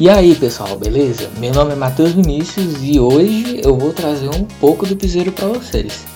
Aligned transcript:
E 0.00 0.08
aí 0.08 0.32
pessoal, 0.36 0.78
beleza? 0.78 1.28
Meu 1.38 1.52
nome 1.52 1.72
é 1.72 1.74
Matheus 1.74 2.12
Vinícius 2.12 2.76
e 2.80 3.00
hoje 3.00 3.60
eu 3.64 3.76
vou 3.76 3.92
trazer 3.92 4.28
um 4.28 4.44
pouco 4.44 4.86
do 4.86 4.94
piseiro 4.94 5.32
para 5.32 5.48
vocês. 5.48 6.06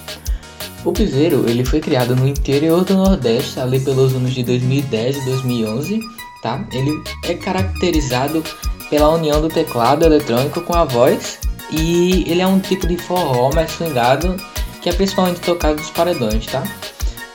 O 0.85 0.93
piseiro 0.93 1.51
ele 1.51 1.65
foi 1.65 1.81
criado 1.81 2.15
no 2.15 2.29
interior 2.29 2.85
do 2.85 2.95
Nordeste 2.95 3.59
ali 3.59 3.81
pelos 3.81 4.15
anos 4.15 4.33
de 4.35 4.45
2010 4.45 5.17
e 5.17 5.25
2011, 5.25 6.01
tá? 6.41 6.65
Ele 6.73 6.93
é 7.25 7.35
caracterizado 7.35 8.45
pela 8.89 9.09
união 9.09 9.41
do 9.41 9.49
teclado 9.49 10.05
eletrônico 10.05 10.61
com 10.61 10.77
a 10.77 10.85
voz 10.85 11.41
e 11.69 12.23
ele 12.31 12.41
é 12.41 12.47
um 12.47 12.61
tipo 12.61 12.87
de 12.87 12.97
forró 12.97 13.51
mais 13.53 13.73
swingado 13.73 14.37
que 14.81 14.91
é 14.91 14.93
principalmente 14.93 15.41
tocado 15.41 15.81
nos 15.81 15.91
paredões, 15.91 16.47
tá? 16.47 16.63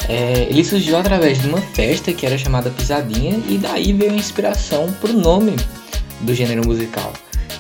É, 0.08 0.48
ele 0.50 0.64
surgiu 0.64 0.96
através 0.96 1.42
de 1.42 1.50
uma 1.50 1.60
festa 1.60 2.14
que 2.14 2.26
era 2.26 2.38
chamada 2.38 2.70
Pisadinha 2.70 3.38
e 3.50 3.58
daí 3.58 3.92
veio 3.92 4.14
a 4.14 4.16
inspiração 4.16 4.94
para 5.02 5.10
o 5.10 5.14
nome 5.14 5.58
do 6.22 6.34
gênero 6.34 6.66
musical, 6.66 7.14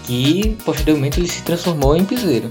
que 0.03 0.57
posteriormente 0.63 1.19
ele 1.19 1.27
se 1.27 1.41
transformou 1.43 1.95
em 1.95 2.05
piseiro. 2.05 2.49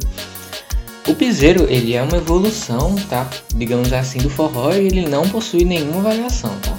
O 1.07 1.15
piseiro 1.15 1.67
ele 1.71 1.95
é 1.95 2.03
uma 2.03 2.17
evolução, 2.17 2.97
tá? 3.09 3.29
Digamos 3.55 3.93
assim, 3.93 4.19
do 4.19 4.29
forró 4.29 4.73
e 4.73 4.87
ele 4.87 5.07
não 5.07 5.29
possui 5.29 5.65
nenhuma 5.65 6.03
variação, 6.03 6.51
tá? 6.61 6.77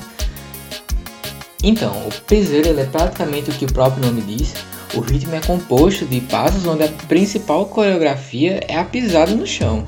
Então, 1.64 1.92
o 2.08 2.12
piseiro 2.28 2.68
ele 2.68 2.82
é 2.82 2.86
praticamente 2.86 3.50
o 3.50 3.54
que 3.54 3.66
o 3.66 3.74
próprio 3.74 4.06
nome 4.06 4.22
diz. 4.22 4.54
O 4.94 5.00
ritmo 5.00 5.36
é 5.36 5.40
composto 5.40 6.06
de 6.06 6.22
passos 6.22 6.66
onde 6.66 6.84
a 6.84 6.88
principal 7.08 7.66
coreografia 7.66 8.60
é 8.68 8.78
a 8.78 8.86
pisada 8.86 9.34
no 9.34 9.46
chão. 9.46 9.86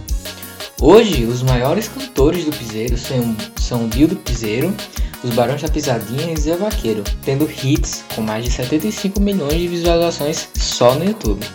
Hoje, 0.81 1.25
os 1.25 1.43
maiores 1.43 1.89
cantores 1.89 2.45
do 2.45 2.51
piseiro 2.51 2.97
são, 2.97 3.35
são 3.69 3.87
Bill 3.87 4.07
do 4.07 4.15
Piseiro, 4.15 4.75
os 5.23 5.29
Barões 5.35 5.61
da 5.61 5.67
Pisadinha 5.69 6.33
e 6.33 6.37
Zé 6.37 6.55
Vaqueiro, 6.55 7.03
tendo 7.23 7.47
hits 7.47 8.03
com 8.15 8.21
mais 8.21 8.43
de 8.43 8.49
75 8.49 9.19
milhões 9.19 9.53
de 9.53 9.67
visualizações 9.67 10.49
só 10.55 10.95
no 10.95 11.05
YouTube. 11.05 11.45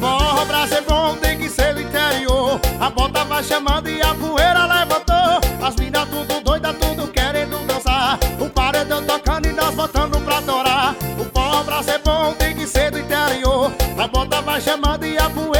Forró 0.00 0.46
pra 0.46 0.66
ser 0.66 0.80
bom 0.80 1.14
tem 1.16 1.36
que 1.36 1.50
ser 1.50 1.76
o 1.76 1.80
interior. 1.82 2.58
A 2.80 2.88
bota 2.88 3.22
vai 3.26 3.44
chamando 3.44 3.90
e 3.90 4.00
a 4.00 4.14
poeira 4.14 4.64
levantou. 4.64 5.40
As 5.60 5.76
minas 5.76 6.08
tudo 6.08 6.40
doida, 6.40 6.72
tudo 6.72 7.06
querendo 7.08 7.66
dançar. 7.66 8.18
O 8.40 8.48
paredão 8.48 9.04
tocando 9.04 9.46
e 9.46 9.52
nós 9.52 9.74
botando 9.74 10.18
pra 10.24 10.40
torar. 10.40 10.96
O 11.18 11.24
forró 11.38 11.64
pra 11.64 11.82
ser 11.82 11.98
bom 11.98 12.32
tem 12.32 12.56
que 12.56 12.66
ser 12.66 12.90
do 12.92 12.98
interior. 12.98 13.70
A 13.98 14.08
bota 14.08 14.40
vai 14.40 14.58
chamando 14.58 15.04
e 15.04 15.18
a 15.18 15.28
poeira 15.28 15.57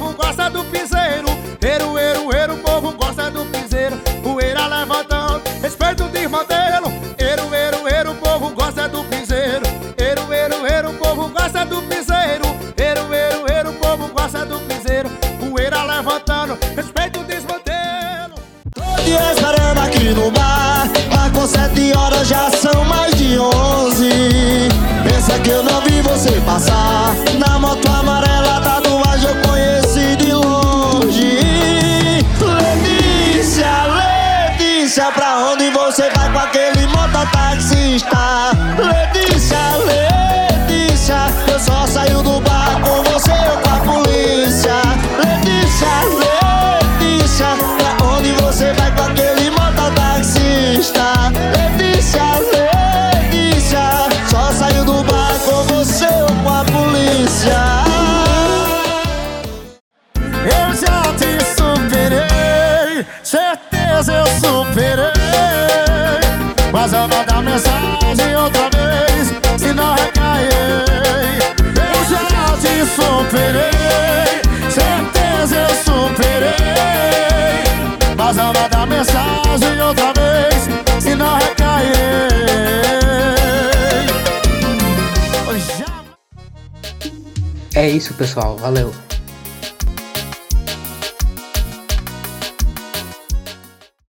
povo 0.00 0.14
gosta 0.14 0.48
do 0.48 0.64
piseiro. 0.64 1.28
Eiro, 1.60 1.98
eiro, 1.98 2.34
eiro, 2.34 2.54
o 2.54 2.58
povo 2.58 2.92
gosta 2.92 3.30
do 3.30 3.44
piseiro. 3.46 3.96
Poeira 4.22 4.66
levantando, 4.66 5.42
respeito 5.60 6.04
de 6.08 6.26
modelo. 6.26 6.90
Eiro, 7.18 7.54
eiro, 7.54 7.86
eiro, 7.86 8.12
o 8.12 8.14
povo 8.14 8.50
gosta 8.50 8.88
do 8.88 9.04
piseiro. 9.04 9.66
Eiro, 9.98 10.32
eiro, 10.32 10.66
eiro, 10.66 10.90
o 10.90 10.94
povo 10.94 11.28
gosta 11.28 11.66
do 11.66 11.82
piseiro. 11.82 12.46
Eiro, 12.78 13.14
eiro, 13.14 13.52
eiro, 13.52 13.70
o 13.70 13.74
povo 13.74 14.08
gosta 14.08 14.46
do 14.46 14.58
piseiro. 14.60 15.10
Poeira 15.38 15.82
levantando, 15.82 16.58
respeito 16.74 17.22
de 17.24 17.40
modelo. 17.40 18.34
Tô 18.74 19.02
te 19.02 19.10
esperando 19.10 19.80
aqui 19.80 20.10
no 20.14 20.30
bar 20.30 20.88
Marcou 21.14 21.46
sete 21.46 21.92
horas, 21.94 22.26
já 22.26 22.50
são 22.50 22.84
mais 22.84 23.14
de 23.16 23.38
onze. 23.38 24.68
Pensa 25.04 25.38
que 25.40 25.50
eu 25.50 25.62
não 25.62 25.80
vi 25.82 26.00
você 26.00 26.30
passar 26.46 27.09
onde 35.52 35.68
você 35.70 36.08
vai 36.10 36.32
com 36.32 36.38
aquele 36.38 36.86
mototaxista? 36.86 38.52
Letícia, 38.78 39.58
Letícia 39.84 41.26
Eu 41.50 41.58
só 41.58 41.86
saio 41.86 42.22
do 42.22 42.40
bar 42.40 42.80
com 42.80 43.02
você 43.10 43.32
ou 43.32 43.58
com 43.58 43.70
a 43.70 43.80
polícia 43.80 44.74
Letícia, 45.18 45.88
Letícia 47.00 47.46
Pra 47.78 48.06
onde 48.06 48.32
você 48.32 48.72
vai 48.74 48.94
com 48.94 49.02
aquele 49.02 49.50
mototaxista? 49.50 51.02
Letícia, 51.56 52.22
Letícia 52.52 54.08
Só 54.30 54.52
saio 54.52 54.84
do 54.84 55.02
bar 55.02 55.34
com 55.44 55.62
você 55.74 56.06
ou 56.06 56.34
com 56.44 56.48
a 56.48 56.64
polícia 56.64 57.60
Eu 60.44 60.74
já 60.76 61.02
te 61.18 61.44
superei, 61.56 63.04
certeza 63.24 64.12
eu 64.12 64.26
superei. 64.26 65.19
Mas 66.80 66.94
eu 66.94 67.06
vou 67.08 67.24
dar 67.26 67.42
mensagem 67.42 68.36
outra 68.36 68.70
vez, 68.70 69.28
se 69.60 69.70
não 69.74 69.94
recair. 69.96 70.48
Eu 71.76 72.04
já 72.08 72.56
te 72.56 72.86
superei, 72.86 74.40
certeza 74.70 75.56
eu 75.56 75.68
superei. 75.84 76.54
Mas 78.16 78.38
eu 78.38 78.44
vou 78.44 78.68
dar 78.70 78.86
mensagem 78.86 79.82
outra 79.82 80.14
vez, 80.14 80.70
se 81.02 81.14
não 81.14 81.38
já 81.38 81.50
É 87.74 87.90
isso 87.90 88.14
pessoal, 88.14 88.56
valeu! 88.56 88.90